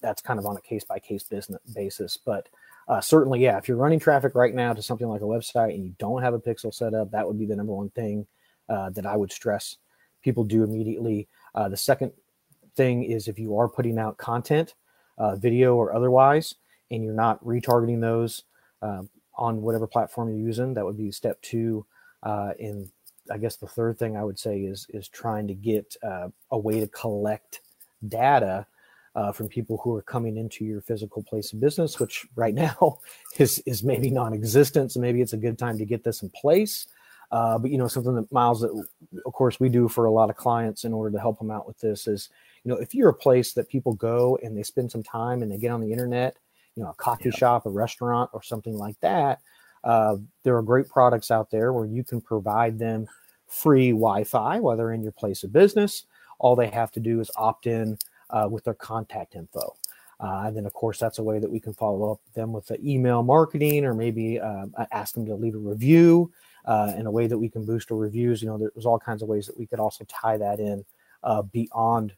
[0.00, 2.16] that's kind of on a case by case business basis.
[2.16, 2.48] But
[2.88, 5.84] uh, certainly, yeah, if you're running traffic right now to something like a website and
[5.84, 8.26] you don't have a pixel set up, that would be the number one thing
[8.68, 9.76] uh, that I would stress
[10.22, 11.28] people do immediately.
[11.54, 12.12] Uh, the second
[12.76, 14.74] thing is if you are putting out content,
[15.18, 16.54] uh, video or otherwise,
[16.90, 18.44] and you're not retargeting those
[18.82, 19.02] uh,
[19.36, 21.84] on whatever platform you're using, that would be step two.
[22.22, 22.90] Uh, and
[23.30, 26.58] I guess the third thing I would say is is trying to get uh, a
[26.58, 27.60] way to collect
[28.06, 28.66] data
[29.14, 32.98] uh, from people who are coming into your physical place of business, which right now
[33.38, 34.92] is is maybe non-existent.
[34.92, 36.86] So maybe it's a good time to get this in place.
[37.32, 38.70] Uh, but you know, something that Miles, that
[39.24, 41.66] of course we do for a lot of clients in order to help them out
[41.66, 42.28] with this is
[42.66, 45.52] you know, if you're a place that people go and they spend some time and
[45.52, 46.36] they get on the internet,
[46.74, 47.38] you know, a coffee yeah.
[47.38, 49.38] shop, a restaurant, or something like that,
[49.84, 53.06] uh, there are great products out there where you can provide them
[53.46, 56.06] free Wi-Fi while they're in your place of business.
[56.40, 57.98] All they have to do is opt in
[58.30, 59.76] uh, with their contact info.
[60.18, 62.66] Uh, and then, of course, that's a way that we can follow up them with
[62.66, 66.32] the email marketing or maybe uh, ask them to leave a review
[66.64, 68.42] uh, in a way that we can boost our reviews.
[68.42, 70.84] You know, there's all kinds of ways that we could also tie that in
[71.22, 72.12] uh, beyond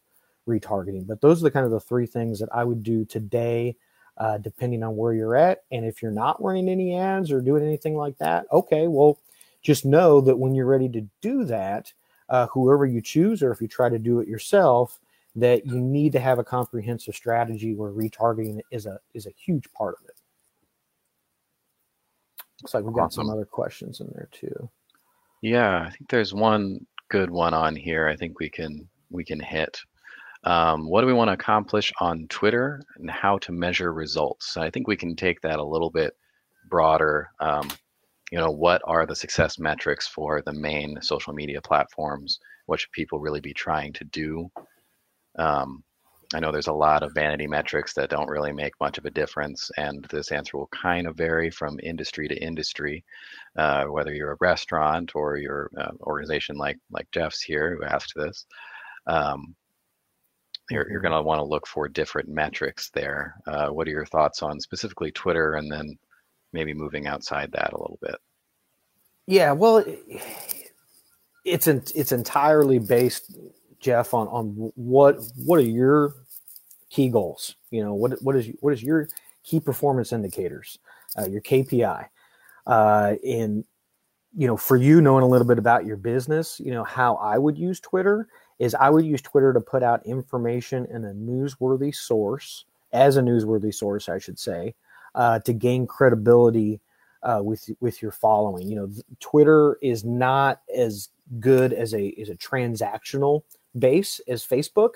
[0.48, 1.06] retargeting.
[1.06, 3.76] But those are the kind of the three things that I would do today,
[4.16, 5.64] uh, depending on where you're at.
[5.70, 9.20] And if you're not running any ads or doing anything like that, okay, well,
[9.62, 11.92] just know that when you're ready to do that,
[12.28, 14.98] uh, whoever you choose, or if you try to do it yourself,
[15.36, 19.70] that you need to have a comprehensive strategy where retargeting is a is a huge
[19.72, 20.20] part of it.
[22.62, 23.26] Looks like we've got awesome.
[23.26, 24.68] some other questions in there too.
[25.42, 28.08] Yeah, I think there's one good one on here.
[28.08, 29.80] I think we can we can hit
[30.44, 34.56] um, what do we want to accomplish on Twitter and how to measure results.
[34.56, 36.16] I think we can take that a little bit
[36.68, 37.30] broader.
[37.40, 37.70] Um,
[38.30, 42.38] you know, what are the success metrics for the main social media platforms?
[42.66, 44.50] What should people really be trying to do?
[45.38, 45.82] Um,
[46.34, 49.10] I know there's a lot of vanity metrics that don't really make much of a
[49.10, 53.02] difference, and this answer will kind of vary from industry to industry,
[53.56, 58.12] uh, whether you're a restaurant or your uh, organization like like Jeff's here who asked
[58.14, 58.44] this.
[59.06, 59.56] Um,
[60.70, 63.36] you're, you're going to want to look for different metrics there.
[63.46, 65.98] Uh, what are your thoughts on specifically Twitter and then
[66.52, 68.16] maybe moving outside that a little bit?
[69.26, 69.84] Yeah, well,
[71.44, 73.30] it's it's entirely based
[73.80, 76.14] Jeff, on on what what are your
[76.90, 77.54] key goals?
[77.70, 79.08] You know, what what is what is your
[79.44, 80.78] key performance indicators,
[81.18, 82.06] uh, your KPI,
[82.66, 83.64] uh, and
[84.36, 87.38] you know, for you knowing a little bit about your business, you know, how I
[87.38, 88.28] would use Twitter
[88.58, 93.22] is I would use Twitter to put out information in a newsworthy source, as a
[93.22, 94.74] newsworthy source, I should say,
[95.14, 96.80] uh, to gain credibility
[97.22, 98.68] uh, with with your following.
[98.68, 98.90] You know,
[99.20, 101.08] Twitter is not as
[101.40, 103.42] good as a as a transactional
[103.78, 104.94] base as Facebook,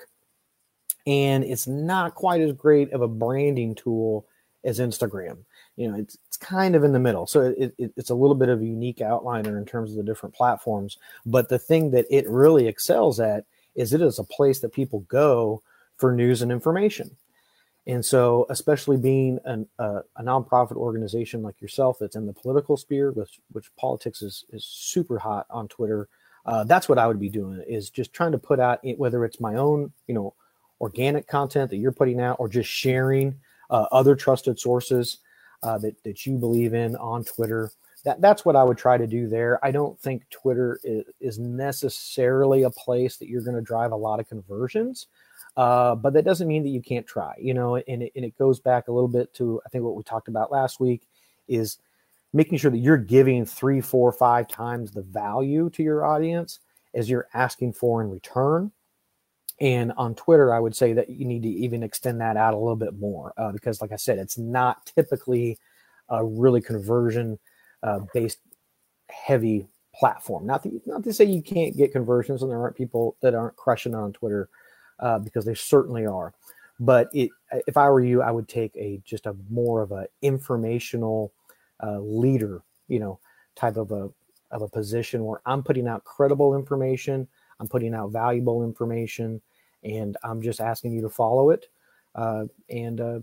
[1.05, 4.25] and it's not quite as great of a branding tool
[4.63, 5.37] as Instagram.
[5.75, 8.35] You know, it's it's kind of in the middle, so it, it, it's a little
[8.35, 10.97] bit of a unique outliner in terms of the different platforms.
[11.25, 13.45] But the thing that it really excels at
[13.75, 15.61] is it is a place that people go
[15.97, 17.15] for news and information.
[17.85, 23.11] And so, especially being an, a nonprofit organization like yourself that's in the political sphere,
[23.11, 26.07] which which politics is is super hot on Twitter,
[26.45, 29.41] uh, that's what I would be doing is just trying to put out whether it's
[29.41, 30.33] my own you know
[30.79, 33.35] organic content that you're putting out or just sharing
[33.69, 35.19] uh, other trusted sources
[35.61, 37.71] uh, that that you believe in on Twitter.
[38.03, 39.63] That that's what I would try to do there.
[39.63, 43.95] I don't think Twitter is, is necessarily a place that you're going to drive a
[43.95, 45.07] lot of conversions.
[45.55, 48.37] Uh, but that doesn't mean that you can't try, you know, and it, and it
[48.37, 51.07] goes back a little bit to, I think what we talked about last week
[51.47, 51.77] is
[52.33, 56.59] making sure that you're giving three, four, five times the value to your audience
[56.95, 58.71] as you're asking for in return.
[59.61, 62.57] And on Twitter, I would say that you need to even extend that out a
[62.57, 65.59] little bit more uh, because, like I said, it's not typically
[66.09, 67.37] a really conversion
[67.83, 68.39] uh, based
[69.09, 70.45] heavy platform.
[70.45, 73.55] Not to, not to say you can't get conversions and there aren't people that aren't
[73.55, 74.49] crushing on Twitter
[74.99, 76.33] uh, because they certainly are.
[76.79, 77.29] But it,
[77.67, 81.31] if I were you, I would take a just a more of a informational
[81.81, 83.19] uh, leader, you know,
[83.55, 84.09] type of a
[84.51, 87.27] of a position where I'm putting out credible information,
[87.59, 89.41] I'm putting out valuable information,
[89.83, 91.67] and I'm just asking you to follow it
[92.15, 93.19] uh, and uh,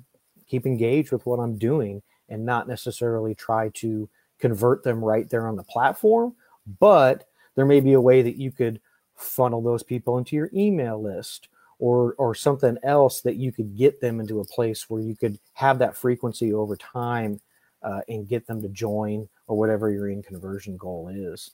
[0.46, 4.08] keep engaged with what I'm doing, and not necessarily try to
[4.40, 6.34] convert them right there on the platform.
[6.78, 8.80] But there may be a way that you could
[9.16, 14.00] funnel those people into your email list or or something else that you could get
[14.00, 17.40] them into a place where you could have that frequency over time
[17.82, 21.52] uh, and get them to join or whatever your in conversion goal is.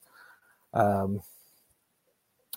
[0.75, 1.21] Um,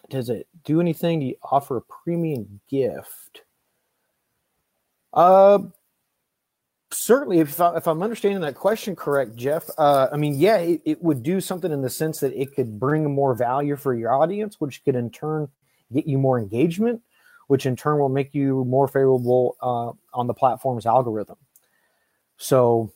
[0.09, 1.19] does it do anything?
[1.19, 3.43] Do you offer a premium gift?
[5.13, 5.59] Uh,
[7.09, 7.39] certainly.
[7.39, 11.01] If, I, if I'm understanding that question correct, Jeff, uh, I mean, yeah, it, it
[11.01, 14.59] would do something in the sense that it could bring more value for your audience,
[14.59, 15.47] which could in turn
[15.91, 17.01] get you more engagement
[17.49, 21.37] which in turn will make you more favorable uh, on the platform's algorithm.
[22.37, 22.93] So,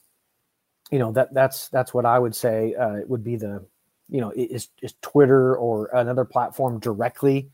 [0.92, 2.76] you know that that's that's what I would say.
[2.76, 3.66] Uh, it would be the,
[4.10, 7.50] you know, is is Twitter or another platform directly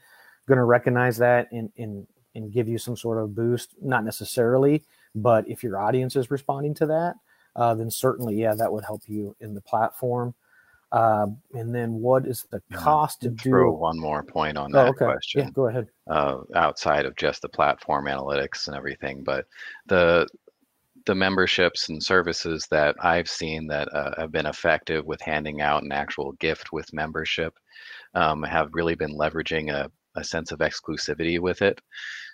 [0.45, 2.05] going to recognize that and and
[2.35, 3.75] and give you some sort of boost?
[3.81, 4.83] Not necessarily,
[5.15, 7.15] but if your audience is responding to that,
[7.55, 10.33] uh, then certainly, yeah, that would help you in the platform.
[10.91, 13.71] Uh, and then what is the cost to do?
[13.71, 15.05] One more point on that oh, okay.
[15.05, 15.41] question.
[15.41, 15.87] Yeah, go ahead.
[16.09, 19.45] Uh, outside of just the platform analytics and everything, but
[19.85, 20.27] the
[21.05, 25.83] the memberships and services that I've seen that uh, have been effective with handing out
[25.83, 27.53] an actual gift with membership
[28.13, 31.79] um, have really been leveraging a, a sense of exclusivity with it.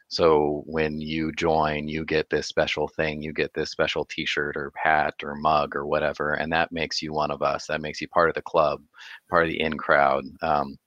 [0.07, 4.71] So when you join, you get this special thing, you get this special T-shirt or
[4.75, 7.65] hat or mug or whatever, and that makes you one of us.
[7.67, 8.81] That makes you part of the club,
[9.29, 10.77] part of the in crowd, um,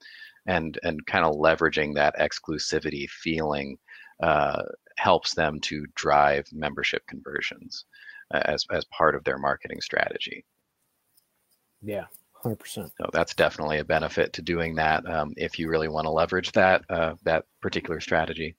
[0.46, 3.76] and and kind of leveraging that exclusivity feeling
[4.22, 4.62] uh,
[4.96, 7.86] helps them to drive membership conversions
[8.30, 10.44] as as part of their marketing strategy.
[11.82, 12.04] Yeah,
[12.34, 12.92] hundred percent.
[13.00, 16.52] So that's definitely a benefit to doing that um, if you really want to leverage
[16.52, 18.54] that uh, that particular strategy.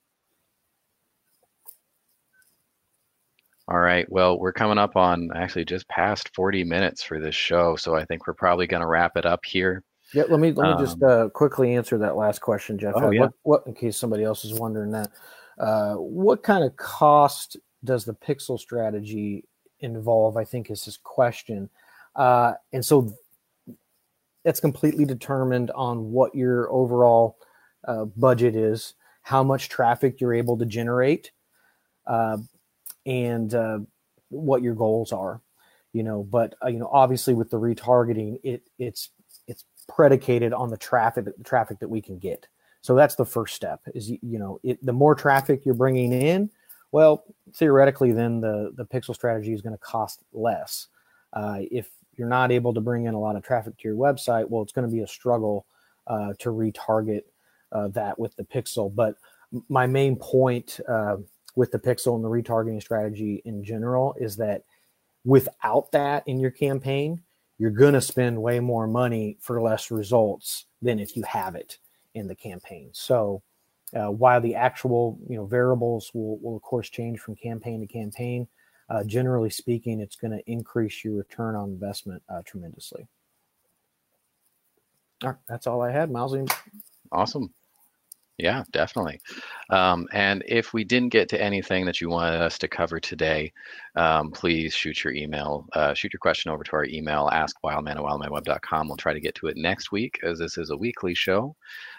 [3.70, 4.10] All right.
[4.10, 8.04] Well, we're coming up on actually just past 40 minutes for this show, so I
[8.04, 9.84] think we're probably going to wrap it up here.
[10.12, 12.94] Yeah, let me let me um, just uh, quickly answer that last question, Jeff.
[12.96, 13.20] Oh, yeah.
[13.20, 15.10] what, what, in case somebody else is wondering that,
[15.60, 19.44] uh, what kind of cost does the pixel strategy
[19.78, 20.36] involve?
[20.36, 21.70] I think is his question,
[22.16, 23.14] uh, and so
[24.44, 27.36] that's completely determined on what your overall
[27.86, 31.30] uh, budget is, how much traffic you're able to generate.
[33.06, 33.78] And uh,
[34.30, 35.40] what your goals are
[35.92, 39.10] you know but uh, you know obviously with the retargeting it it's
[39.46, 42.46] it's predicated on the traffic the traffic that we can get
[42.80, 46.50] so that's the first step is you know it, the more traffic you're bringing in
[46.92, 47.24] well
[47.54, 50.86] theoretically then the the pixel strategy is going to cost less
[51.32, 54.48] uh, if you're not able to bring in a lot of traffic to your website
[54.48, 55.66] well it's going to be a struggle
[56.06, 57.22] uh, to retarget
[57.72, 58.92] uh, that with the pixel.
[58.92, 59.14] But
[59.68, 61.16] my main point uh,
[61.56, 64.64] with the pixel and the retargeting strategy in general is that
[65.24, 67.22] without that in your campaign,
[67.58, 71.78] you're going to spend way more money for less results than if you have it
[72.14, 72.88] in the campaign.
[72.92, 73.42] So
[73.94, 77.86] uh, while the actual you know variables will, will of course change from campaign to
[77.86, 78.48] campaign,
[78.88, 83.06] uh, generally speaking, it's going to increase your return on investment uh, tremendously.
[85.22, 86.34] All right, that's all I had, Miles.
[87.12, 87.52] Awesome.
[88.40, 89.20] Yeah, definitely.
[89.68, 93.52] Um, and if we didn't get to anything that you wanted us to cover today,
[93.96, 98.00] um, please shoot your email, uh, shoot your question over to our email, askwildman.
[98.00, 101.54] We'll try to get to it next week as this is a weekly show.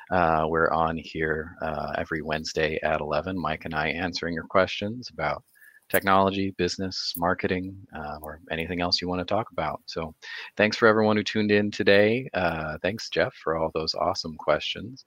[0.10, 3.40] Uh, we're on here uh, every Wednesday at 11.
[3.40, 5.44] Mike and I answering your questions about
[5.90, 9.82] technology, business, marketing, uh, or anything else you want to talk about.
[9.86, 10.16] So
[10.58, 12.30] thanks for everyone who tuned in today.
[12.34, 15.06] Uh, thanks, Jeff, for all those awesome questions.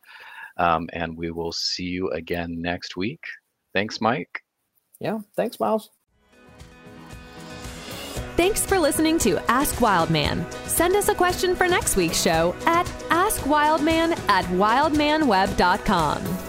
[0.56, 3.22] Um, and we will see you again next week.
[3.72, 4.42] Thanks, Mike.
[5.00, 5.90] Yeah, thanks, Miles.
[8.36, 10.44] Thanks for listening to Ask Wildman.
[10.66, 16.43] Send us a question for next week's show at askwildman at wildmanweb.com.